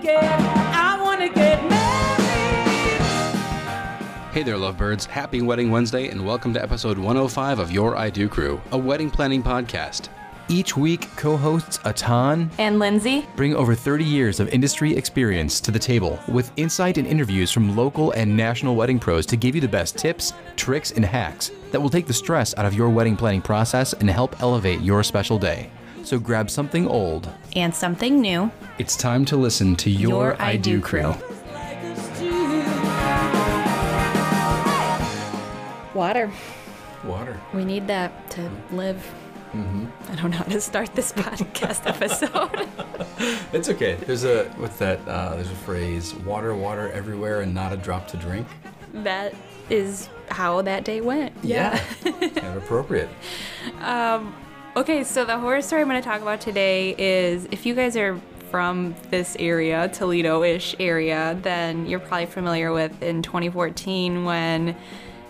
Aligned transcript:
get, 0.00 0.22
I 0.22 1.00
wanna 1.02 1.28
get 1.28 1.62
married. 1.68 3.00
Hey 4.32 4.42
there, 4.42 4.56
lovebirds. 4.56 5.04
Happy 5.06 5.42
Wedding 5.42 5.70
Wednesday, 5.70 6.08
and 6.08 6.24
welcome 6.24 6.54
to 6.54 6.62
episode 6.62 6.96
105 6.98 7.58
of 7.58 7.70
Your 7.70 7.96
I 7.96 8.10
Do 8.10 8.28
Crew, 8.28 8.60
a 8.72 8.78
wedding 8.78 9.10
planning 9.10 9.42
podcast. 9.42 10.08
Each 10.48 10.76
week, 10.76 11.08
co 11.16 11.36
hosts 11.36 11.78
Atan 11.78 12.50
And 12.58 12.78
Lindsay? 12.80 13.24
bring 13.36 13.54
over 13.54 13.74
30 13.74 14.04
years 14.04 14.40
of 14.40 14.48
industry 14.48 14.96
experience 14.96 15.60
to 15.60 15.70
the 15.70 15.78
table 15.78 16.18
with 16.26 16.50
insight 16.56 16.98
and 16.98 17.06
interviews 17.06 17.52
from 17.52 17.76
local 17.76 18.10
and 18.12 18.36
national 18.36 18.74
wedding 18.74 18.98
pros 18.98 19.26
to 19.26 19.36
give 19.36 19.54
you 19.54 19.60
the 19.60 19.68
best 19.68 19.96
tips, 19.96 20.32
tricks, 20.56 20.90
and 20.92 21.04
hacks 21.04 21.52
that 21.70 21.80
will 21.80 21.90
take 21.90 22.06
the 22.06 22.12
stress 22.12 22.52
out 22.56 22.66
of 22.66 22.74
your 22.74 22.88
wedding 22.88 23.16
planning 23.16 23.42
process 23.42 23.92
and 23.92 24.10
help 24.10 24.40
elevate 24.42 24.80
your 24.80 25.04
special 25.04 25.38
day. 25.38 25.70
So 26.04 26.18
grab 26.18 26.50
something 26.50 26.88
old. 26.88 27.28
And 27.54 27.74
something 27.74 28.20
new. 28.20 28.50
It's 28.78 28.96
time 28.96 29.24
to 29.26 29.36
listen 29.36 29.76
to 29.76 29.90
Your, 29.90 30.10
Your 30.10 30.42
I, 30.42 30.56
Do 30.56 30.76
Do 30.76 30.80
Crew. 30.80 31.12
Crew. 31.12 31.26
Like 31.52 31.76
a 31.76 31.96
stew. 31.96 32.60
Water. 35.94 36.30
Water. 37.04 37.40
We 37.54 37.64
need 37.64 37.86
that 37.88 38.30
to 38.32 38.50
live. 38.72 38.96
Mm-hmm. 39.52 39.86
I 40.12 40.14
don't 40.16 40.30
know 40.30 40.36
how 40.38 40.44
to 40.44 40.60
start 40.60 40.94
this 40.94 41.12
podcast 41.24 41.86
episode. 41.86 42.68
It's 43.52 43.68
okay. 43.68 43.96
There's 43.96 44.24
a 44.24 44.44
what's 44.56 44.76
that? 44.78 45.00
Uh, 45.06 45.34
there's 45.34 45.50
a 45.50 45.54
phrase: 45.56 46.14
water, 46.14 46.54
water 46.54 46.90
everywhere, 46.92 47.42
and 47.42 47.52
not 47.52 47.70
a 47.72 47.76
drop 47.76 48.08
to 48.08 48.16
drink. 48.16 48.46
that 48.94 49.34
is 49.68 50.08
how 50.30 50.62
that 50.62 50.84
day 50.84 51.00
went. 51.02 51.34
kind 51.42 52.38
of 52.38 52.56
appropriate. 52.56 53.10
Okay, 54.76 55.02
so 55.04 55.24
the 55.24 55.36
horror 55.38 55.60
story 55.62 55.82
I'm 55.82 55.88
going 55.88 56.00
to 56.00 56.08
talk 56.08 56.22
about 56.22 56.40
today 56.40 56.94
is 56.96 57.46
if 57.50 57.66
you 57.66 57.74
guys 57.74 57.96
are 57.96 58.20
from 58.50 58.94
this 59.10 59.36
area, 59.38 59.88
Toledo 59.88 60.42
ish 60.44 60.76
area, 60.78 61.38
then 61.42 61.86
you're 61.86 61.98
probably 62.00 62.26
familiar 62.26 62.72
with 62.72 63.02
in 63.02 63.22
2014 63.22 64.24
when 64.24 64.76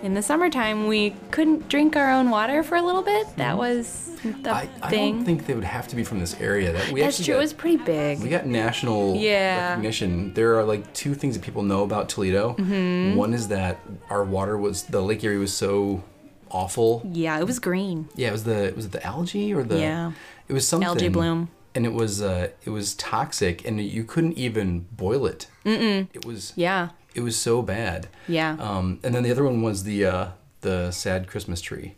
in 0.02 0.14
the 0.14 0.22
summertime 0.22 0.86
we 0.86 1.10
couldn't 1.30 1.68
drink 1.68 1.96
our 1.96 2.10
own 2.10 2.30
water 2.30 2.62
for 2.62 2.76
a 2.76 2.82
little 2.82 3.02
bit. 3.02 3.26
That 3.36 3.56
was 3.56 4.06
the 4.06 4.10
Mm-hmm. 4.20 4.46
I, 4.48 4.68
I 4.82 4.90
thing. 4.90 5.16
don't 5.16 5.24
think 5.24 5.46
they 5.46 5.54
would 5.54 5.64
have 5.64 5.88
to 5.88 5.96
be 5.96 6.04
from 6.04 6.20
this 6.20 6.38
area. 6.38 6.72
That 6.74 6.92
we 6.92 7.00
That's 7.00 7.16
true. 7.24 7.32
It 7.34 7.36
got- 7.36 7.40
was 7.40 7.52
pretty 7.54 7.78
big. 7.78 8.20
We 8.20 8.28
got 8.28 8.44
national 8.44 9.16
Yeah. 9.16 9.68
recognition. 9.70 10.34
There 10.34 10.58
are 10.58 10.64
like 10.64 10.92
two 10.92 11.14
things 11.14 11.34
that 11.36 11.42
people 11.42 11.62
know 11.62 11.82
about 11.84 12.10
Toledo. 12.10 12.54
Mm-hmm. 12.58 13.16
One 13.16 13.32
is 13.32 13.48
that 13.48 13.80
our 14.10 14.22
water 14.22 14.58
was 14.58 14.82
the 14.82 15.00
Lake 15.00 15.24
Erie 15.24 15.38
was 15.38 15.54
so 15.54 16.04
awful. 16.50 17.02
yeah, 17.12 17.38
it 17.38 17.44
was 17.46 17.58
green. 17.58 18.08
Yeah, 18.14 18.28
it 18.28 18.32
was 18.32 18.44
the 18.44 18.72
was 18.76 18.86
it 18.86 18.92
the 18.92 19.04
algae 19.06 19.52
or 19.54 19.62
the 19.62 19.78
Yeah. 19.78 20.12
It 20.48 20.52
was 20.52 20.66
something 20.66 20.86
Algae 20.88 21.08
bloom. 21.08 21.48
and 21.74 21.86
it 21.86 21.92
was 21.92 22.20
uh 22.20 22.48
it 22.64 22.70
was 22.70 22.94
toxic 22.94 23.64
and 23.66 23.80
you 23.80 24.04
couldn't 24.04 24.36
even 24.38 24.86
boil 24.92 25.26
it. 25.26 25.46
Mm-mm. 25.64 26.08
It 26.12 26.24
was 26.24 26.52
Yeah. 26.56 26.88
it 27.14 27.20
was 27.20 27.36
so 27.36 27.62
bad. 27.62 28.08
Yeah. 28.28 28.56
Um, 28.58 28.98
and 29.02 29.14
then 29.14 29.22
the 29.22 29.30
other 29.30 29.44
one 29.44 29.62
was 29.62 29.84
the 29.84 30.04
uh, 30.04 30.26
the 30.62 30.90
sad 30.90 31.26
Christmas 31.26 31.60
tree. 31.60 31.94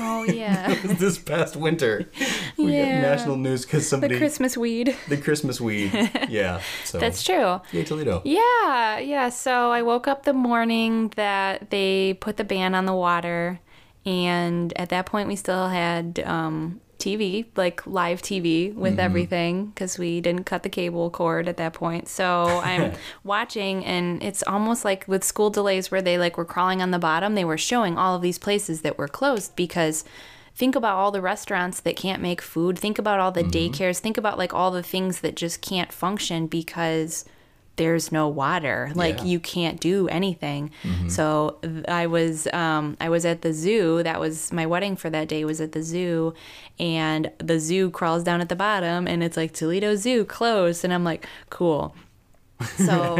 Oh, 0.00 0.24
yeah. 0.24 0.74
this 0.84 1.18
past 1.18 1.56
winter, 1.56 2.08
we 2.56 2.76
Yeah. 2.76 3.00
got 3.00 3.08
national 3.08 3.36
news 3.36 3.64
because 3.64 3.88
somebody 3.88 4.14
the 4.14 4.18
Christmas 4.20 4.56
weed. 4.56 4.96
the 5.08 5.16
Christmas 5.16 5.60
weed. 5.60 5.92
Yeah, 6.28 6.60
so 6.84 6.98
That's 6.98 7.22
true. 7.22 7.60
Yay 7.72 7.84
Toledo. 7.84 8.22
Yeah, 8.24 8.98
yeah. 8.98 9.28
So 9.28 9.70
I 9.70 9.82
woke 9.82 10.08
up 10.08 10.24
the 10.24 10.32
morning 10.32 11.12
that 11.16 11.70
they 11.70 12.14
put 12.20 12.36
the 12.38 12.44
ban 12.44 12.74
on 12.74 12.86
the 12.86 12.94
water, 12.94 13.60
and 14.06 14.72
at 14.76 14.88
that 14.88 15.06
point 15.06 15.28
we 15.28 15.36
still 15.36 15.68
had 15.68 16.22
um, 16.24 16.80
TV, 17.04 17.46
like 17.56 17.86
live 17.86 18.22
TV 18.22 18.74
with 18.74 18.92
mm-hmm. 18.92 19.00
everything, 19.00 19.66
because 19.66 19.98
we 19.98 20.20
didn't 20.20 20.44
cut 20.44 20.62
the 20.62 20.68
cable 20.68 21.10
cord 21.10 21.48
at 21.48 21.58
that 21.58 21.74
point. 21.74 22.08
So 22.08 22.46
I'm 22.64 22.92
watching, 23.24 23.84
and 23.84 24.22
it's 24.22 24.42
almost 24.46 24.84
like 24.84 25.06
with 25.06 25.22
school 25.22 25.50
delays 25.50 25.90
where 25.90 26.02
they 26.02 26.16
like 26.16 26.38
were 26.38 26.44
crawling 26.44 26.80
on 26.80 26.90
the 26.90 26.98
bottom. 26.98 27.34
They 27.34 27.44
were 27.44 27.58
showing 27.58 27.98
all 27.98 28.16
of 28.16 28.22
these 28.22 28.38
places 28.38 28.82
that 28.82 28.98
were 28.98 29.08
closed 29.08 29.54
because. 29.56 30.04
Think 30.56 30.76
about 30.76 30.94
all 30.94 31.10
the 31.10 31.20
restaurants 31.20 31.80
that 31.80 31.96
can't 31.96 32.22
make 32.22 32.40
food. 32.40 32.78
Think 32.78 33.00
about 33.00 33.18
all 33.18 33.32
the 33.32 33.42
mm-hmm. 33.42 33.74
daycares. 33.74 33.98
Think 33.98 34.16
about 34.16 34.38
like 34.38 34.54
all 34.54 34.70
the 34.70 34.84
things 34.84 35.18
that 35.18 35.34
just 35.34 35.60
can't 35.60 35.92
function 35.92 36.46
because 36.46 37.24
there's 37.76 38.12
no 38.12 38.28
water. 38.28 38.90
Like 38.94 39.18
Yeah. 39.18 39.24
you 39.24 39.40
can't 39.40 39.80
do 39.80 40.08
anything. 40.08 40.70
So 41.08 41.58
i 41.88 42.06
was 42.06 42.46
um 42.52 42.96
i 43.00 43.08
was 43.08 43.24
at 43.24 43.42
the 43.42 43.52
zoo. 43.52 44.02
That 44.02 44.20
was 44.20 44.52
my 44.52 44.66
wedding 44.66 44.96
for 44.96 45.10
that 45.10 45.28
day 45.28 45.44
was 45.44 45.60
at 45.60 45.72
the 45.72 45.82
zoo. 45.82 46.34
And 46.78 47.30
the 47.38 47.58
zoo 47.60 47.90
crawls 47.90 48.22
down 48.24 48.40
at 48.40 48.48
the 48.48 48.56
bottom 48.56 49.06
and 49.08 49.22
it's 49.22 49.36
like 49.36 49.52
toledo 49.52 49.94
zoo 49.96 50.24
closed 50.24 50.84
and 50.84 50.92
i'm 50.92 51.04
like 51.04 51.26
cool 51.50 51.94
so 52.76 53.16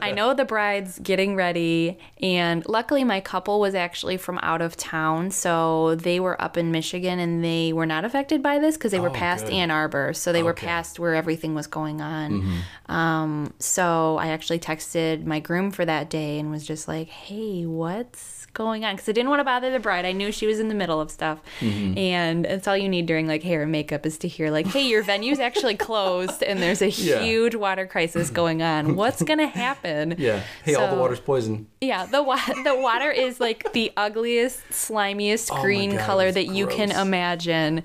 I 0.00 0.12
know 0.12 0.34
the 0.34 0.44
bride's 0.44 0.98
getting 0.98 1.36
ready, 1.36 1.98
and 2.20 2.64
luckily 2.66 3.04
my 3.04 3.20
couple 3.20 3.60
was 3.60 3.74
actually 3.74 4.16
from 4.16 4.38
out 4.42 4.60
of 4.62 4.76
town, 4.76 5.30
so 5.30 5.94
they 5.96 6.20
were 6.20 6.40
up 6.40 6.56
in 6.56 6.70
Michigan 6.70 7.18
and 7.18 7.44
they 7.44 7.72
were 7.72 7.86
not 7.86 8.04
affected 8.04 8.42
by 8.42 8.58
this 8.58 8.76
because 8.76 8.92
they 8.92 9.00
were 9.00 9.10
Oh, 9.10 9.12
past 9.12 9.44
good. 9.46 9.54
Ann 9.54 9.70
Arbor, 9.70 10.12
so 10.14 10.32
they 10.32 10.42
were 10.42 10.54
past 10.54 10.98
where 10.98 11.14
everything 11.14 11.54
was 11.54 11.66
going 11.66 12.00
on. 12.00 12.42
Mm-hmm. 12.42 12.92
Um, 12.92 13.52
so 13.58 14.16
I 14.18 14.28
actually 14.28 14.58
texted 14.58 15.24
my 15.24 15.40
groom 15.40 15.70
for 15.70 15.84
that 15.84 16.10
day 16.10 16.38
and 16.38 16.50
was 16.50 16.66
just 16.66 16.88
like, 16.88 17.08
"Hey, 17.08 17.64
what's 17.66 18.46
going 18.52 18.84
on?" 18.84 18.94
Because 18.94 19.08
I 19.08 19.12
didn't 19.12 19.30
want 19.30 19.40
to 19.40 19.44
bother 19.44 19.70
the 19.70 19.80
bride. 19.80 20.04
I 20.04 20.12
knew 20.12 20.30
she 20.32 20.46
was 20.46 20.60
in 20.60 20.68
the 20.68 20.74
middle 20.74 21.00
of 21.00 21.10
stuff, 21.10 21.40
Mm-hmm. 21.60 21.98
and 21.98 22.44
that's 22.44 22.68
all 22.68 22.76
you 22.76 22.88
need 22.88 23.06
during 23.06 23.26
like 23.26 23.42
hair 23.42 23.62
and 23.62 23.72
makeup 23.72 24.04
is 24.06 24.18
to 24.18 24.28
hear 24.28 24.50
like, 24.50 24.66
"Hey, 24.66 24.86
your 24.88 25.02
venue's 25.02 25.38
actually 25.40 25.76
closed 25.76 26.42
and 26.42 26.60
there's 26.62 26.82
a 26.82 26.88
Yeah. 27.04 27.22
huge 27.22 27.54
water 27.54 27.86
crisis 27.86 28.30
going 28.30 28.62
on. 28.62 28.63
What's 28.96 29.22
gonna 29.22 29.46
happen?" 29.46 30.14
Yeah. 30.18 30.42
Hey, 30.64 30.74
all 30.74 30.88
the 30.94 31.00
water's 31.00 31.20
poison. 31.20 31.66
Yeah, 31.80 32.06
the 32.06 32.22
wa- 32.22 32.38
the 32.64 32.76
water 32.78 33.10
is 33.10 33.40
like 33.40 33.72
the 33.72 33.92
ugliest, 33.96 34.60
slimiest 34.70 35.50
Oh 35.52 35.60
green 35.62 35.92
God, 35.92 36.00
color 36.00 36.32
that 36.32 36.46
you 36.46 36.66
can 36.66 36.88
gross. 36.90 37.00
imagine, 37.02 37.82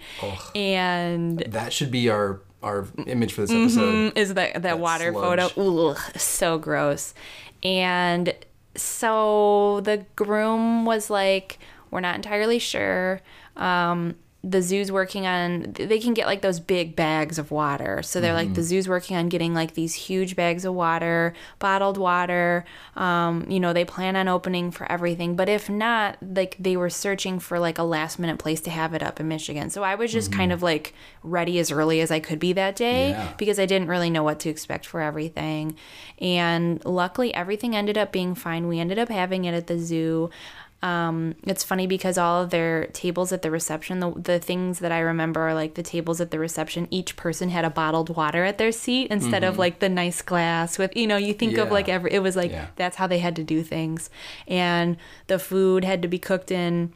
and 0.56 1.40
That 1.48 1.74
should 1.74 1.92
be 1.92 2.10
our 2.10 2.42
our 2.62 2.86
image 3.08 3.32
for 3.34 3.42
this 3.42 3.52
episode. 3.52 4.18
is 4.18 4.34
that 4.34 4.62
that 4.64 4.80
water 4.80 5.12
sludge. 5.14 5.54
photo. 5.54 5.90
Ugh, 5.92 5.98
so 6.18 6.58
gross. 6.58 7.14
And 7.64 8.34
so 8.76 9.82
the 9.82 10.06
groom 10.16 10.86
was 10.86 11.10
like, 11.10 11.60
"We're 11.92 12.00
not 12.02 12.16
entirely 12.16 12.60
sure." 12.60 13.22
Um, 13.56 14.16
the 14.42 14.62
zoo's 14.62 14.90
working 14.90 15.28
on. 15.28 15.74
They 15.74 16.00
can 16.00 16.14
get 16.14 16.26
like 16.26 16.42
those 16.42 16.62
big 16.62 16.96
bags 16.96 17.38
of 17.38 17.52
water. 17.52 18.02
So 18.02 18.22
they're 18.22 18.34
like, 18.34 18.54
the 18.54 18.64
zoo's 18.64 18.88
working 18.88 19.18
on 19.18 19.28
getting 19.28 19.54
like 19.54 19.74
these 19.74 19.94
huge 19.94 20.38
bags 20.38 20.64
of 20.64 20.74
water, 20.74 21.34
bottled 21.60 21.98
water. 21.98 22.64
Um, 22.96 23.46
you 23.50 23.60
know, 23.60 23.74
they 23.74 23.84
plan 23.84 24.16
on 24.16 24.30
opening 24.30 24.72
for 24.72 24.90
everything. 24.90 25.36
But 25.36 25.50
if 25.50 25.70
not, 25.70 26.18
like 26.22 26.56
they 26.58 26.78
were 26.78 26.90
searching 26.90 27.40
for 27.40 27.60
like 27.60 27.78
a 27.78 27.84
last 27.84 28.18
minute 28.18 28.40
place 28.40 28.62
to 28.62 28.70
have 28.70 28.94
it 28.94 29.04
up 29.04 29.20
in 29.20 29.28
Michigan. 29.28 29.70
So 29.70 29.84
I 29.84 29.96
was 29.96 30.10
just 30.14 30.32
kind 30.32 30.54
of 30.54 30.64
like 30.64 30.94
ready 31.22 31.60
as 31.60 31.70
early 31.70 32.00
as 32.00 32.10
I 32.10 32.22
could 32.22 32.40
be 32.40 32.54
that 32.54 32.78
day 32.78 33.10
Yeah. 33.10 33.34
because 33.38 33.60
I 33.60 33.66
didn't 33.66 33.90
really 33.90 34.10
know 34.10 34.24
what 34.24 34.40
to 34.40 34.50
expect 34.50 34.86
for 34.86 35.02
everything. 35.02 35.76
And 36.20 36.84
luckily, 36.86 37.34
everything 37.34 37.76
ended 37.76 37.98
up 37.98 38.14
being 38.14 38.36
fine. 38.36 38.70
We 38.70 38.80
ended 38.80 39.00
up 39.00 39.10
having 39.10 39.44
it 39.44 39.54
at 39.54 39.68
the 39.68 39.78
zoo. 39.80 40.30
Um, 40.82 41.36
it's 41.44 41.64
funny 41.64 41.88
because 41.88 42.18
all 42.18 42.42
of 42.42 42.52
their 42.52 42.88
tables 42.88 43.34
at 43.34 43.42
the 43.42 43.52
reception, 43.52 44.00
the, 44.00 44.12
the 44.12 44.40
things 44.40 44.80
that 44.80 44.94
I 44.94 45.00
remember 45.00 45.42
are 45.42 45.54
like 45.54 45.74
the 45.74 45.84
tables 45.84 46.22
at 46.22 46.32
the 46.32 46.40
reception, 46.40 46.88
each 46.90 47.18
person 47.18 47.50
had 47.50 47.66
a 47.66 47.70
bottled 47.70 48.16
water 48.16 48.46
at 48.46 48.58
their 48.58 48.72
seat 48.72 49.12
instead 49.12 49.44
of 49.44 49.54
mm-hmm. 49.54 49.60
like 49.60 49.80
the 49.80 49.90
nice 49.90 50.22
glass 50.22 50.78
with, 50.78 50.96
you 50.96 51.06
know, 51.06 51.18
you 51.18 51.34
think 51.34 51.58
of 51.58 51.70
like 51.70 51.90
every, 51.90 52.14
it 52.14 52.20
was 52.20 52.36
like 52.38 52.52
Yeah. 52.52 52.68
that's 52.78 52.96
how 52.96 53.08
they 53.08 53.20
had 53.20 53.36
to 53.36 53.44
do 53.44 53.62
things. 53.62 54.10
And 54.48 54.96
the 55.28 55.38
food 55.38 55.84
had 55.84 56.02
to 56.02 56.08
be 56.08 56.18
cooked 56.18 56.50
in 56.50 56.94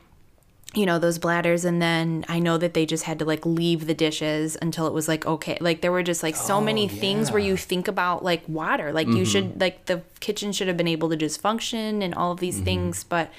you 0.76 0.88
know 0.88 0.98
those 0.98 1.20
bladders 1.20 1.66
and 1.66 1.82
then 1.82 2.26
i 2.28 2.40
know 2.40 2.58
that 2.58 2.74
they 2.74 2.84
just 2.84 3.04
had 3.04 3.20
to 3.20 3.26
like 3.26 3.46
leave 3.46 3.86
the 3.86 3.94
dishes 3.94 4.58
until 4.60 4.88
it 4.88 4.94
was 4.94 5.08
like 5.08 5.24
okay 5.26 5.56
like 5.62 5.82
there 5.82 5.92
were 5.92 6.02
just 6.02 6.24
like 6.24 6.36
so 6.36 6.56
oh, 6.56 6.62
many 6.62 6.88
things 6.88 7.32
where 7.32 7.40
you 7.40 7.56
think 7.56 7.88
about 7.88 8.24
like 8.24 8.42
water 8.48 8.92
like 8.92 9.08
you 9.08 9.24
should 9.24 9.52
mm-hmm. 9.52 9.60
like 9.60 9.86
the 9.86 10.02
kitchen 10.20 10.52
should 10.52 10.68
have 10.68 10.76
been 10.76 10.88
able 10.88 11.10
to 11.10 11.16
just 11.16 11.40
function 11.40 12.02
and 12.02 12.16
all 12.16 12.32
of 12.32 12.40
these 12.40 12.56
mm-hmm. 12.56 12.66
things 12.66 13.04
but 13.04 13.30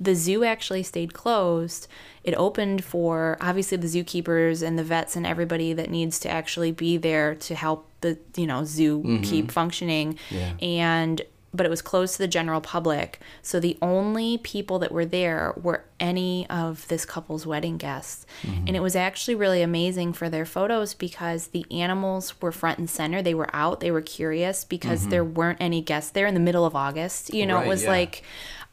the 0.00 0.14
zoo 0.14 0.44
actually 0.44 0.82
stayed 0.82 1.12
closed 1.12 1.88
it 2.24 2.34
opened 2.34 2.84
for 2.84 3.36
obviously 3.40 3.76
the 3.76 3.86
zookeepers 3.86 4.62
and 4.62 4.78
the 4.78 4.84
vets 4.84 5.16
and 5.16 5.26
everybody 5.26 5.72
that 5.72 5.90
needs 5.90 6.18
to 6.18 6.28
actually 6.28 6.70
be 6.70 6.96
there 6.96 7.34
to 7.34 7.54
help 7.54 7.88
the 8.00 8.18
you 8.36 8.46
know 8.46 8.64
zoo 8.64 8.98
mm-hmm. 8.98 9.22
keep 9.22 9.50
functioning 9.50 10.18
Yeah. 10.30 10.52
and 10.60 11.22
but 11.54 11.64
it 11.64 11.70
was 11.70 11.82
closed 11.82 12.14
to 12.14 12.18
the 12.18 12.28
general 12.28 12.60
public. 12.60 13.20
So 13.42 13.58
the 13.58 13.78
only 13.80 14.38
people 14.38 14.78
that 14.80 14.92
were 14.92 15.06
there 15.06 15.54
were 15.60 15.84
any 15.98 16.48
of 16.50 16.86
this 16.88 17.06
couple's 17.06 17.46
wedding 17.46 17.78
guests. 17.78 18.26
Mm-hmm. 18.42 18.66
And 18.66 18.76
it 18.76 18.80
was 18.80 18.94
actually 18.94 19.34
really 19.34 19.62
amazing 19.62 20.12
for 20.12 20.28
their 20.28 20.44
photos 20.44 20.94
because 20.94 21.48
the 21.48 21.64
animals 21.70 22.40
were 22.42 22.52
front 22.52 22.78
and 22.78 22.88
center. 22.88 23.22
They 23.22 23.34
were 23.34 23.48
out, 23.54 23.80
they 23.80 23.90
were 23.90 24.02
curious 24.02 24.64
because 24.64 25.02
mm-hmm. 25.02 25.10
there 25.10 25.24
weren't 25.24 25.60
any 25.60 25.80
guests 25.80 26.10
there 26.10 26.26
in 26.26 26.34
the 26.34 26.40
middle 26.40 26.66
of 26.66 26.76
August. 26.76 27.32
You 27.32 27.46
know, 27.46 27.60
it 27.60 27.66
was 27.66 27.84
yeah. 27.84 27.90
like 27.90 28.22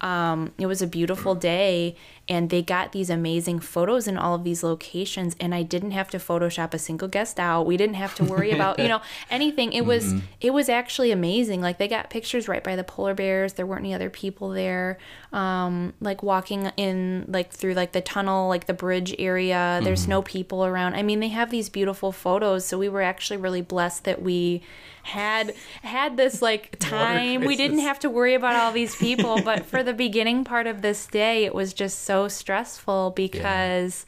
um, 0.01 0.53
it 0.57 0.67
was 0.67 0.81
a 0.81 0.87
beautiful 0.87 1.35
day 1.35 1.95
and 2.27 2.49
they 2.49 2.61
got 2.61 2.91
these 2.91 3.09
amazing 3.09 3.59
photos 3.59 4.07
in 4.07 4.17
all 4.17 4.35
of 4.35 4.43
these 4.43 4.63
locations 4.63 5.35
and 5.39 5.53
i 5.53 5.61
didn't 5.61 5.91
have 5.91 6.09
to 6.09 6.17
photoshop 6.17 6.73
a 6.73 6.79
single 6.79 7.07
guest 7.07 7.39
out. 7.39 7.65
We 7.65 7.77
didn't 7.77 7.95
have 7.95 8.15
to 8.15 8.23
worry 8.23 8.51
about 8.51 8.79
you 8.79 8.87
know 8.87 9.01
anything. 9.29 9.73
It 9.73 9.85
was 9.85 10.13
it 10.41 10.51
was 10.51 10.69
actually 10.69 11.11
amazing. 11.11 11.61
Like 11.61 11.77
they 11.77 11.87
got 11.87 12.09
pictures 12.09 12.47
right 12.47 12.63
by 12.63 12.75
the 12.75 12.83
polar 12.83 13.13
bears. 13.13 13.53
There 13.53 13.65
weren't 13.65 13.81
any 13.81 13.93
other 13.93 14.09
people 14.09 14.49
there. 14.49 14.97
Um, 15.31 15.93
like 15.99 16.23
walking 16.23 16.71
in 16.77 17.25
like 17.27 17.51
through 17.51 17.73
like 17.73 17.91
the 17.93 18.01
tunnel 18.01 18.47
like 18.49 18.65
the 18.65 18.73
bridge 18.73 19.15
area. 19.19 19.79
There's 19.83 20.07
no 20.07 20.21
people 20.21 20.65
around. 20.65 20.95
I 20.95 21.03
mean 21.03 21.19
they 21.19 21.29
have 21.29 21.49
these 21.49 21.69
beautiful 21.69 22.11
photos 22.11 22.65
so 22.65 22.77
we 22.77 22.89
were 22.89 23.01
actually 23.01 23.37
really 23.37 23.61
blessed 23.61 24.03
that 24.03 24.21
we 24.21 24.61
had 25.05 25.53
had 25.83 26.17
this 26.17 26.41
like 26.41 26.75
time 26.79 27.41
we 27.41 27.55
didn't 27.55 27.79
have 27.79 27.99
to 27.99 28.09
worry 28.09 28.33
about 28.33 28.55
all 28.55 28.71
these 28.71 28.95
people 28.95 29.41
but 29.43 29.65
for 29.65 29.83
the 29.83 29.93
beginning 29.93 30.43
part 30.43 30.65
of 30.65 30.81
this 30.81 31.05
day 31.07 31.45
it 31.45 31.53
was 31.53 31.73
just 31.73 31.99
so 32.03 32.27
stressful 32.27 33.11
because 33.11 34.05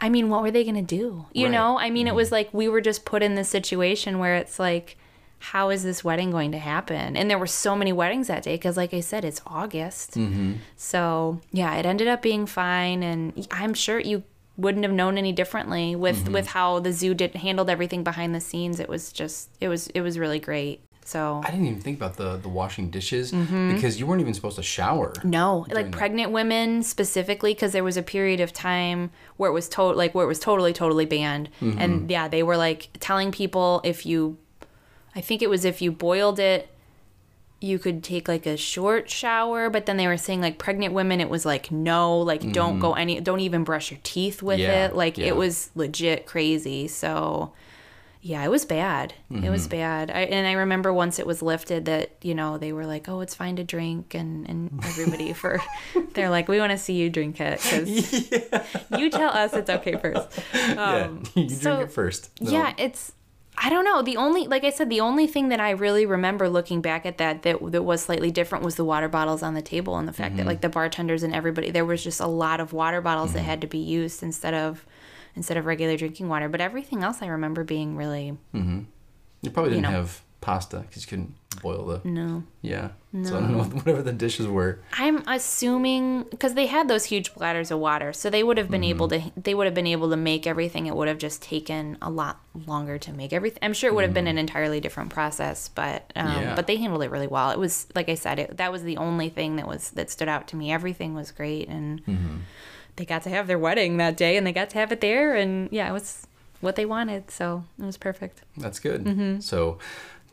I 0.00 0.08
mean, 0.08 0.28
what 0.28 0.42
were 0.42 0.50
they 0.50 0.64
going 0.64 0.76
to 0.76 0.82
do? 0.82 1.26
You 1.32 1.46
Right. 1.46 1.52
know, 1.52 1.78
I 1.78 1.90
mean, 1.90 2.06
it 2.06 2.14
was 2.14 2.28
mm-hmm. 2.28 2.34
like 2.34 2.48
we 2.52 2.68
were 2.68 2.80
just 2.80 3.04
put 3.04 3.22
in 3.22 3.34
this 3.34 3.48
situation 3.48 4.18
where 4.18 4.36
it's 4.36 4.58
like, 4.58 4.96
how 5.38 5.70
is 5.70 5.84
this 5.84 6.02
wedding 6.02 6.30
going 6.30 6.52
to 6.52 6.58
happen? 6.58 7.16
And 7.16 7.30
there 7.30 7.38
were 7.38 7.46
so 7.46 7.76
many 7.76 7.92
weddings 7.92 8.26
that 8.28 8.42
day 8.42 8.54
because, 8.54 8.76
like 8.76 8.92
I 8.92 9.00
said, 9.00 9.24
it's 9.24 9.40
August. 9.46 10.12
Mm-hmm. 10.14 10.54
So, 10.76 11.40
yeah, 11.52 11.76
it 11.76 11.86
ended 11.86 12.08
up 12.08 12.22
being 12.22 12.46
fine. 12.46 13.02
And 13.02 13.46
I'm 13.50 13.74
sure 13.74 13.98
you 13.98 14.22
wouldn't 14.56 14.84
have 14.84 14.92
known 14.92 15.18
any 15.18 15.32
differently 15.32 15.94
with 15.94 16.28
with 16.28 16.46
how 16.48 16.78
the 16.80 16.92
zoo 16.92 17.12
did 17.14 17.34
handled 17.34 17.68
everything 17.68 18.02
behind 18.04 18.34
the 18.34 18.40
scenes 18.40 18.80
it 18.80 18.88
was 18.88 19.12
just 19.12 19.50
it 19.60 19.68
was 19.68 19.88
it 19.88 20.00
was 20.00 20.18
really 20.18 20.38
great 20.38 20.80
so 21.04 21.40
I 21.44 21.52
didn't 21.52 21.66
even 21.66 21.80
think 21.80 21.98
about 21.98 22.16
the 22.16 22.36
the 22.36 22.48
washing 22.48 22.90
dishes 22.90 23.30
because 23.30 24.00
you 24.00 24.06
weren't 24.08 24.20
even 24.20 24.34
supposed 24.34 24.56
to 24.56 24.62
shower. 24.64 25.12
Mm-hmm. 25.12 25.30
No, 25.30 25.64
like 25.70 25.84
that. 25.86 25.92
pregnant 25.92 26.32
women 26.32 26.82
specifically, 26.82 27.54
because 27.54 27.70
there 27.70 27.84
was 27.84 27.96
a 27.96 28.02
period 28.02 28.40
of 28.40 28.52
time 28.52 29.10
where 29.36 29.48
it 29.48 29.52
was 29.52 29.68
to- 29.68 29.82
like 29.84 30.16
where 30.16 30.24
it 30.24 30.26
was 30.26 30.40
totally, 30.40 30.72
totally 30.72 31.04
banned, 31.06 31.48
Mm-hmm. 31.60 31.78
and 31.78 32.10
yeah, 32.10 32.26
they 32.26 32.42
were 32.42 32.56
like 32.56 32.88
telling 32.98 33.30
people 33.30 33.80
if 33.84 34.04
you, 34.04 34.36
I 35.14 35.20
think 35.20 35.42
it 35.42 35.48
was 35.48 35.64
if 35.64 35.80
you 35.80 35.92
boiled 35.92 36.40
it, 36.40 36.68
you 37.60 37.78
could 37.78 38.04
take 38.04 38.28
like 38.28 38.44
a 38.46 38.56
short 38.56 39.08
shower, 39.08 39.70
but 39.70 39.86
then 39.86 39.96
they 39.96 40.06
were 40.06 40.16
saying 40.18 40.40
like 40.40 40.58
pregnant 40.58 40.92
women, 40.92 41.20
it 41.20 41.28
was 41.30 41.46
like 41.46 41.70
no, 41.72 42.18
like 42.20 42.52
don't 42.52 42.78
go 42.78 42.92
any, 42.94 43.20
don't 43.20 43.40
even 43.40 43.64
brush 43.64 43.90
your 43.90 44.00
teeth 44.02 44.42
with 44.42 44.58
Mm-hmm. 44.60 44.70
Yeah, 44.70 44.86
it, 44.86 44.94
like 44.96 45.16
yeah. 45.18 45.26
it 45.26 45.36
was 45.36 45.70
legit 45.74 46.26
crazy. 46.26 46.86
So 46.88 47.52
yeah, 48.20 48.44
it 48.44 48.50
was 48.50 48.64
bad. 48.64 49.14
It 49.30 49.34
Mm-hmm. 49.34 49.50
was 49.50 49.68
bad. 49.68 50.10
I, 50.10 50.22
and 50.22 50.46
I 50.48 50.52
remember 50.52 50.92
once 50.92 51.18
it 51.20 51.26
was 51.28 51.42
lifted 51.42 51.84
that, 51.84 52.10
you 52.22 52.34
know, 52.34 52.58
they 52.58 52.72
were 52.72 52.84
like, 52.84 53.08
oh, 53.08 53.20
it's 53.20 53.36
fine 53.36 53.54
to 53.56 53.62
drink. 53.64 54.14
And, 54.14 54.48
and 54.48 54.80
everybody 54.84 55.32
for, 55.32 55.60
they're 56.14 56.28
like, 56.30 56.48
we 56.48 56.58
want 56.58 56.72
to 56.72 56.78
see 56.78 56.94
you 56.94 57.08
drink 57.08 57.40
it. 57.40 57.60
Because 57.62 58.20
you 58.98 59.10
tell 59.10 59.30
us 59.30 59.52
it's 59.54 59.70
okay 59.70 59.96
first. 59.96 60.28
yeah, 60.54 61.08
you 61.34 61.46
drink 61.46 61.50
so- 61.52 61.80
it 61.80 61.92
first. 61.92 62.30
No. 62.40 62.50
Yeah, 62.50 62.74
it's, 62.78 63.12
I 63.58 63.70
don't 63.70 63.84
know. 63.84 64.02
The 64.02 64.16
only, 64.18 64.46
like 64.46 64.64
I 64.64 64.70
said, 64.70 64.90
the 64.90 65.00
only 65.00 65.26
thing 65.26 65.48
that 65.48 65.60
I 65.60 65.70
really 65.70 66.04
remember 66.04 66.48
looking 66.48 66.82
back 66.82 67.06
at 67.06 67.16
that, 67.18 67.42
that 67.42 67.58
that 67.72 67.82
was 67.82 68.02
slightly 68.02 68.30
different 68.30 68.64
was 68.64 68.74
the 68.76 68.84
water 68.84 69.08
bottles 69.08 69.42
on 69.42 69.54
the 69.54 69.62
table 69.62 69.96
and 69.96 70.06
the 70.06 70.12
fact 70.12 70.30
Mm-hmm. 70.32 70.36
that 70.38 70.46
like 70.46 70.60
the 70.60 70.68
bartenders 70.68 71.22
and 71.22 71.34
everybody, 71.34 71.70
there 71.70 71.84
was 71.84 72.04
just 72.04 72.20
a 72.20 72.26
lot 72.26 72.60
of 72.60 72.72
water 72.74 73.00
bottles 73.00 73.32
that 73.32 73.40
had 73.42 73.60
to 73.62 73.66
be 73.66 73.78
used 73.78 74.22
instead 74.22 74.52
of, 74.52 74.84
instead 75.34 75.56
of 75.56 75.64
regular 75.64 75.96
drinking 75.96 76.28
water. 76.28 76.48
But 76.50 76.60
everything 76.60 77.02
else 77.02 77.22
I 77.22 77.26
remember 77.28 77.64
being 77.64 77.96
really, 77.96 78.36
Mm-hmm. 78.54 78.80
You 79.42 79.50
probably 79.50 79.70
didn't 79.72 79.84
know. 79.84 79.90
have 79.90 80.22
pasta 80.40 80.78
because 80.80 81.02
you 81.02 81.08
couldn't 81.08 81.34
boil 81.62 81.86
the. 81.86 82.00
no. 82.08 82.42
Yeah. 82.62 82.90
So 83.24 83.38
I 83.38 83.40
don't 83.40 83.52
know 83.56 83.62
whatever 83.64 84.02
the 84.02 84.12
dishes 84.12 84.46
were. 84.46 84.78
I'm 84.92 85.26
assuming 85.26 86.24
because 86.24 86.52
they 86.52 86.66
had 86.66 86.86
those 86.86 87.06
huge 87.06 87.34
bladders 87.34 87.70
of 87.70 87.78
water, 87.78 88.12
so 88.12 88.28
they 88.28 88.42
would 88.42 88.58
have 88.58 88.70
been 88.70 88.84
able 88.84 89.08
to 89.08 89.32
they 89.36 89.54
would 89.54 89.64
have 89.64 89.72
been 89.74 89.86
able 89.86 90.10
to 90.10 90.16
make 90.18 90.46
everything. 90.46 90.84
It 90.86 90.94
would 90.94 91.08
have 91.08 91.16
just 91.16 91.40
taken 91.40 91.96
a 92.02 92.10
lot 92.10 92.40
longer 92.66 92.98
to 92.98 93.12
make 93.14 93.32
everything. 93.32 93.60
I'm 93.62 93.72
sure 93.72 93.88
it 93.88 93.94
would 93.94 94.04
have 94.04 94.12
been 94.12 94.26
an 94.26 94.36
entirely 94.36 94.80
different 94.80 95.08
process, 95.10 95.68
but 95.70 96.12
um, 96.14 96.26
Yeah. 96.42 96.54
but 96.54 96.66
they 96.66 96.76
handled 96.76 97.02
it 97.04 97.10
really 97.10 97.26
well. 97.26 97.50
It 97.52 97.58
was 97.58 97.86
like 97.94 98.10
I 98.10 98.16
said, 98.16 98.38
it, 98.38 98.56
that 98.58 98.70
was 98.70 98.82
the 98.82 98.98
only 98.98 99.30
thing 99.30 99.56
that 99.56 99.66
was 99.66 99.90
that 99.92 100.10
stood 100.10 100.28
out 100.28 100.46
to 100.48 100.56
me. 100.56 100.70
Everything 100.70 101.14
was 101.14 101.30
great, 101.30 101.68
and 101.68 102.02
they 102.96 103.06
got 103.06 103.22
to 103.22 103.30
have 103.30 103.46
their 103.46 103.58
wedding 103.58 103.96
that 103.96 104.18
day, 104.18 104.36
and 104.36 104.46
they 104.46 104.52
got 104.52 104.68
to 104.70 104.78
have 104.78 104.92
it 104.92 105.00
there, 105.00 105.34
and 105.34 105.70
yeah, 105.72 105.88
it 105.88 105.92
was 105.92 106.26
what 106.60 106.76
they 106.76 106.84
wanted, 106.84 107.30
so 107.30 107.64
it 107.78 107.84
was 107.84 107.96
perfect. 107.96 108.42
That's 108.58 108.78
good. 108.78 109.04
Mm-hmm. 109.04 109.40
So, 109.40 109.78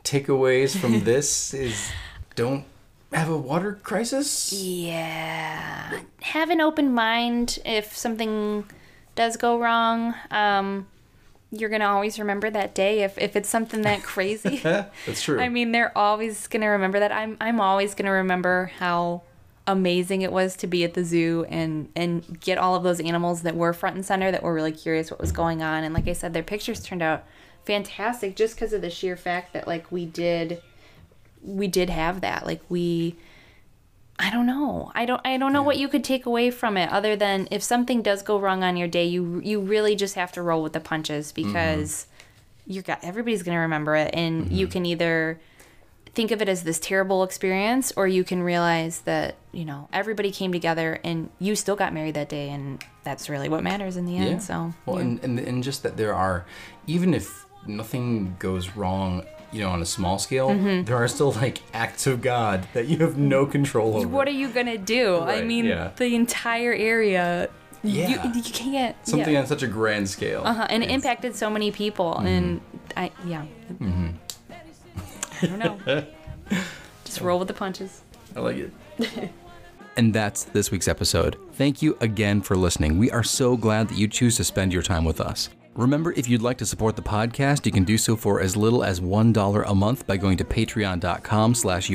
takeaways 0.04 0.76
from 0.76 1.00
this 1.04 1.52
is 1.52 1.90
don't 2.36 2.64
have 3.12 3.28
a 3.28 3.36
water 3.36 3.78
crisis. 3.82 4.52
Yeah. 4.52 6.00
Have 6.22 6.50
an 6.50 6.60
open 6.60 6.92
mind 6.92 7.58
if 7.64 7.96
something 7.96 8.64
does 9.14 9.36
go 9.36 9.58
wrong. 9.58 10.14
Um, 10.30 10.86
you're 11.50 11.68
going 11.68 11.80
to 11.80 11.88
always 11.88 12.18
remember 12.18 12.50
that 12.50 12.74
day 12.74 13.02
if, 13.02 13.16
if 13.18 13.36
it's 13.36 13.48
something 13.48 13.82
that 13.82 14.02
crazy. 14.02 14.56
That's 14.62 15.22
true. 15.22 15.40
I 15.40 15.48
mean, 15.48 15.72
they're 15.72 15.96
always 15.96 16.46
going 16.48 16.62
to 16.62 16.68
remember 16.68 17.00
that. 17.00 17.12
I'm, 17.12 17.36
I'm 17.40 17.60
always 17.60 17.94
going 17.94 18.06
to 18.06 18.12
remember 18.12 18.72
how 18.78 19.22
amazing 19.66 20.22
it 20.22 20.32
was 20.32 20.56
to 20.56 20.66
be 20.66 20.84
at 20.84 20.94
the 20.94 21.04
zoo 21.04 21.46
and, 21.48 21.88
and 21.96 22.38
get 22.40 22.58
all 22.58 22.74
of 22.74 22.82
those 22.82 23.00
animals 23.00 23.42
that 23.42 23.56
were 23.56 23.72
front 23.72 23.96
and 23.96 24.04
center 24.04 24.30
that 24.30 24.42
were 24.42 24.52
really 24.52 24.72
curious 24.72 25.10
what 25.10 25.20
was 25.20 25.32
going 25.32 25.62
on. 25.62 25.84
And 25.84 25.94
like 25.94 26.08
I 26.08 26.12
said, 26.12 26.34
their 26.34 26.42
pictures 26.42 26.82
turned 26.82 27.02
out 27.02 27.24
fantastic 27.64 28.36
just 28.36 28.54
because 28.54 28.72
of 28.72 28.82
the 28.82 28.90
sheer 28.90 29.16
fact 29.16 29.52
that 29.52 29.66
like 29.66 29.90
we 29.90 30.04
did 30.04 30.62
we 31.42 31.66
did 31.66 31.90
have 31.90 32.20
that 32.20 32.46
like 32.46 32.60
we 32.68 33.16
I 34.18 34.30
don't 34.30 34.46
know. 34.46 34.92
I 34.94 35.06
don't 35.06 35.20
I 35.24 35.36
don't 35.36 35.52
know 35.52 35.62
what 35.62 35.76
you 35.76 35.88
could 35.88 36.04
take 36.04 36.24
away 36.24 36.50
from 36.50 36.76
it 36.76 36.90
other 36.90 37.16
than 37.16 37.48
if 37.50 37.62
something 37.62 38.00
does 38.00 38.22
go 38.22 38.38
wrong 38.38 38.62
on 38.62 38.76
your 38.76 38.86
day, 38.86 39.04
you 39.06 39.40
you 39.42 39.60
really 39.60 39.96
just 39.96 40.14
have 40.14 40.30
to 40.32 40.42
roll 40.42 40.62
with 40.62 40.72
the 40.72 40.80
punches 40.80 41.32
mm-hmm. 41.32 41.48
because 41.48 42.06
you're 42.66 42.82
got 42.82 43.02
everybody's 43.02 43.42
going 43.42 43.56
to 43.56 43.60
remember 43.60 43.96
it 43.96 44.14
and 44.14 44.44
mm-hmm. 44.44 44.54
you 44.54 44.66
can 44.68 44.86
either 44.86 45.40
think 46.14 46.30
of 46.30 46.40
it 46.40 46.48
as 46.48 46.62
this 46.62 46.78
terrible 46.78 47.24
experience 47.24 47.92
or 47.96 48.06
you 48.06 48.22
can 48.22 48.40
realize 48.40 49.00
that, 49.00 49.34
you 49.50 49.64
know, 49.64 49.88
everybody 49.92 50.30
came 50.30 50.52
together 50.52 51.00
and 51.02 51.28
you 51.40 51.56
still 51.56 51.74
got 51.74 51.92
married 51.92 52.14
that 52.14 52.28
day 52.28 52.50
and 52.50 52.84
that's 53.02 53.28
really 53.28 53.48
what 53.48 53.64
matters 53.64 53.96
in 53.96 54.06
the 54.06 54.16
end. 54.16 54.40
So, 54.40 54.72
well, 54.86 54.96
yeah. 54.96 55.02
and, 55.02 55.24
and 55.24 55.38
and 55.40 55.64
just 55.64 55.82
that 55.82 55.96
there 55.96 56.14
are, 56.14 56.46
even 56.86 57.14
if 57.14 57.46
nothing 57.66 58.36
goes 58.38 58.70
wrong, 58.76 59.24
you 59.52 59.60
know, 59.62 59.70
on 59.70 59.80
a 59.82 59.86
small 59.86 60.18
scale, 60.18 60.50
Mm-hmm. 60.50 60.84
there 60.84 60.96
are 60.96 61.08
still 61.08 61.32
like 61.32 61.62
acts 61.72 62.06
of 62.06 62.20
God 62.22 62.66
that 62.74 62.86
you 62.86 62.98
have 62.98 63.16
no 63.18 63.46
control 63.46 63.96
over. 63.96 64.08
what 64.08 64.26
are 64.28 64.32
you 64.32 64.48
going 64.48 64.66
to 64.66 64.78
do? 64.78 65.20
I 65.20 65.42
mean, 65.42 65.64
yeah. 65.66 65.90
the 65.96 66.14
entire 66.14 66.72
area 66.72 67.48
Yeah. 67.82 68.24
you, 68.24 68.32
you 68.34 68.42
can't 68.42 68.96
Something 69.06 69.34
yeah. 69.34 69.40
on 69.40 69.46
such 69.46 69.62
a 69.62 69.66
grand 69.68 70.08
scale. 70.08 70.42
Uh-huh, 70.44 70.66
and 70.70 70.82
it 70.82 70.90
impacted 70.90 71.36
so 71.36 71.48
many 71.50 71.70
people, 71.70 72.18
and 72.18 72.60
I 72.96 73.10
yeah. 73.26 73.44
Mm-hmm. 73.74 74.08
I 75.42 75.46
don't 75.46 75.58
know. 75.58 76.04
Just 77.04 77.20
roll 77.20 77.38
with 77.38 77.48
the 77.48 77.54
punches. 77.54 78.02
I 78.36 78.40
like 78.40 78.56
it. 78.56 79.30
And 79.96 80.12
that's 80.12 80.42
this 80.42 80.72
week's 80.72 80.88
episode. 80.88 81.36
Thank 81.52 81.80
you 81.80 81.96
again 82.00 82.40
for 82.42 82.56
listening. 82.56 82.98
We 82.98 83.12
are 83.12 83.22
so 83.22 83.56
glad 83.56 83.88
that 83.90 83.96
you 83.96 84.08
choose 84.08 84.36
to 84.38 84.42
spend 84.42 84.72
your 84.72 84.82
time 84.82 85.04
with 85.04 85.20
us. 85.20 85.50
Remember, 85.76 86.12
if 86.12 86.28
you'd 86.28 86.42
like 86.42 86.58
to 86.58 86.66
support 86.66 86.94
the 86.94 87.02
podcast, 87.02 87.66
you 87.66 87.72
can 87.72 87.82
do 87.82 87.98
so 87.98 88.14
for 88.14 88.40
as 88.40 88.56
little 88.56 88.84
as 88.84 89.00
$1 89.00 89.64
a 89.66 89.74
month 89.74 90.06
by 90.06 90.16
going 90.16 90.36
to 90.36 90.44
patreon.com 90.44 91.54
slash 91.54 91.90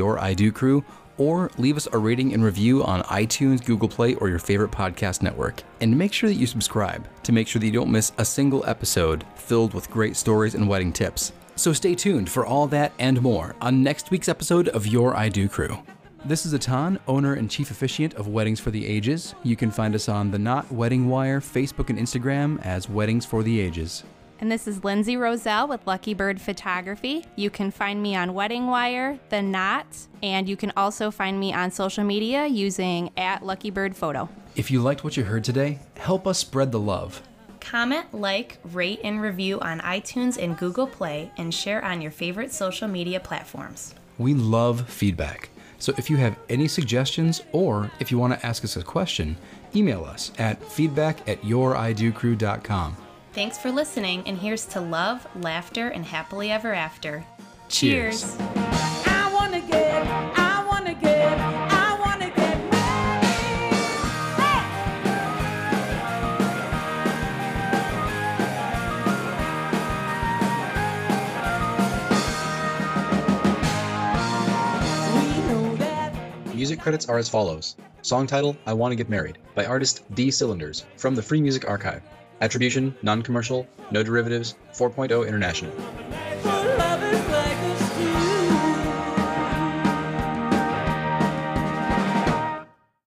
crew 0.54 0.84
or 1.18 1.50
leave 1.58 1.78
us 1.78 1.88
a 1.94 1.98
rating 1.98 2.34
and 2.34 2.44
review 2.44 2.84
on 2.84 3.04
iTunes, 3.04 3.64
Google 3.64 3.88
Play, 3.88 4.16
or 4.16 4.28
your 4.28 4.40
favorite 4.40 4.72
podcast 4.72 5.22
network. 5.22 5.64
And 5.80 5.98
make 5.98 6.12
sure 6.12 6.30
that 6.30 6.36
you 6.36 6.46
subscribe 6.46 7.08
to 7.24 7.32
make 7.32 7.48
sure 7.48 7.60
that 7.60 7.66
you 7.66 7.72
don't 7.72 7.92
miss 7.92 8.12
a 8.18 8.26
single 8.26 8.66
episode 8.66 9.26
filled 9.36 9.74
with 9.74 9.90
great 9.90 10.18
stories 10.18 10.56
and 10.56 10.68
wedding 10.68 10.92
tips. 10.92 11.32
So 11.56 11.72
stay 11.72 11.96
tuned 11.96 12.30
for 12.30 12.46
all 12.46 12.68
that 12.68 12.92
and 13.00 13.22
more 13.22 13.56
on 13.62 13.84
next 13.84 14.12
week's 14.12 14.30
episode 14.30 14.68
of 14.70 14.88
Your 14.88 15.16
I 15.16 15.30
Do 15.30 15.48
Crew. 15.48 15.78
This 16.26 16.46
is 16.46 16.54
Atan, 16.54 17.00
owner 17.08 17.34
and 17.36 17.50
chief 17.50 17.72
officiant 17.72 18.16
of 18.16 18.28
Weddings 18.28 18.60
for 18.60 18.72
the 18.72 18.86
Ages. 18.86 19.36
You 19.44 19.56
can 19.56 19.72
find 19.72 19.96
us 19.96 20.10
on 20.10 20.32
the 20.32 20.38
Knot 20.38 20.70
Wedding 20.70 21.08
Wire, 21.08 21.40
Facebook 21.40 21.90
and 21.90 21.98
Instagram 21.98 22.64
as 22.66 22.90
Weddings 22.90 23.26
for 23.26 23.42
the 23.42 23.62
Ages. 23.62 24.04
And 24.42 24.52
this 24.52 24.68
is 24.68 24.84
Lindsay 24.84 25.16
Roselle 25.16 25.70
with 25.70 25.88
Lucky 25.88 26.14
Bird 26.14 26.42
Photography. 26.42 27.26
You 27.38 27.50
can 27.50 27.72
find 27.72 28.04
me 28.04 28.18
on 28.18 28.34
Wedding 28.34 28.68
Wire, 28.68 29.18
The 29.30 29.42
Knot, 29.42 30.08
and 30.22 30.50
you 30.50 30.58
can 30.58 30.74
also 30.76 31.10
find 31.10 31.40
me 31.40 31.54
on 31.54 31.72
social 31.72 32.04
media 32.04 32.46
using 32.46 33.12
at 33.16 33.46
Lucky 33.46 33.70
Bird 33.70 33.96
Photo. 33.96 34.28
If 34.58 34.70
you 34.70 34.82
liked 34.82 35.06
what 35.06 35.16
you 35.16 35.24
heard 35.24 35.46
today, 35.46 35.80
help 35.96 36.28
us 36.28 36.38
spread 36.38 36.74
the 36.74 36.82
love. 36.82 37.22
Comment, 37.62 38.14
like, 38.14 38.58
rate, 38.74 39.00
and 39.06 39.22
review 39.22 39.62
on 39.62 39.80
iTunes 39.80 40.42
and 40.42 40.58
Google 40.58 40.88
Play, 40.88 41.32
and 41.38 41.54
share 41.54 41.84
on 41.84 42.02
your 42.02 42.12
favorite 42.12 42.52
social 42.52 42.90
media 42.90 43.22
platforms. 43.22 43.96
We 44.18 44.34
love 44.34 44.90
feedback. 44.90 45.50
So 45.80 45.94
if 45.98 46.10
you 46.10 46.18
have 46.18 46.38
any 46.50 46.68
suggestions 46.68 47.42
or 47.52 47.90
if 48.00 48.12
you 48.12 48.20
want 48.20 48.34
to 48.34 48.46
ask 48.46 48.64
us 48.64 48.78
a 48.78 48.84
question, 48.84 49.38
email 49.76 50.04
us 50.04 50.32
at 50.38 50.62
feedback 50.64 51.28
at 51.28 51.42
youridocrew.com. 51.42 52.98
Thanks 53.34 53.58
for 53.58 53.72
listening, 53.72 54.24
and 54.26 54.38
here's 54.38 54.66
to 54.66 54.82
love, 54.82 55.26
laughter, 55.36 55.90
and 55.90 56.04
happily 56.04 56.52
ever 56.52 56.74
after. 56.74 57.24
Cheers. 57.70 58.36
Cheers. 58.38 60.39
Music 76.60 76.82
credits 76.82 77.08
are 77.08 77.18
as 77.18 77.30
follows 77.30 77.78
Song 78.02 78.28
title 78.28 78.54
I 78.66 78.74
Want 78.74 78.92
to 78.92 78.98
Get 78.98 79.08
Married 79.08 79.38
by 79.56 79.64
artist 79.64 80.04
D 80.14 80.30
Cylinders 80.30 80.84
from 80.98 81.16
the 81.16 81.22
Free 81.22 81.42
Music 81.42 81.66
Archive. 81.70 82.02
Attribution, 82.42 82.94
non 83.02 83.22
commercial, 83.22 83.66
no 83.92 84.04
derivatives, 84.04 84.56
4.0 84.74 85.26
International. 85.26 85.72